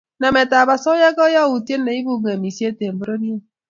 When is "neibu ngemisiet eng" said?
1.83-2.97